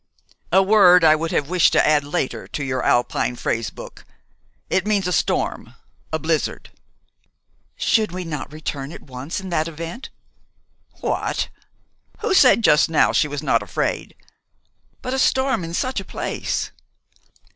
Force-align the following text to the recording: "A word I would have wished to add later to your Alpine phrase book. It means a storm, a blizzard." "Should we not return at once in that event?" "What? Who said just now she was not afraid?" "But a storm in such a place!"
"A 0.51 0.63
word 0.63 1.03
I 1.03 1.15
would 1.15 1.29
have 1.29 1.47
wished 1.47 1.73
to 1.73 1.87
add 1.87 2.03
later 2.03 2.47
to 2.47 2.63
your 2.63 2.81
Alpine 2.83 3.35
phrase 3.35 3.69
book. 3.69 4.03
It 4.67 4.87
means 4.87 5.05
a 5.05 5.13
storm, 5.13 5.75
a 6.11 6.17
blizzard." 6.17 6.71
"Should 7.75 8.11
we 8.11 8.23
not 8.25 8.51
return 8.51 8.91
at 8.91 9.03
once 9.03 9.39
in 9.39 9.49
that 9.49 9.67
event?" 9.67 10.09
"What? 11.01 11.49
Who 12.21 12.33
said 12.33 12.63
just 12.63 12.89
now 12.89 13.11
she 13.11 13.27
was 13.27 13.43
not 13.43 13.61
afraid?" 13.61 14.15
"But 15.03 15.13
a 15.13 15.19
storm 15.19 15.63
in 15.63 15.75
such 15.75 15.99
a 15.99 16.03
place!" 16.03 16.71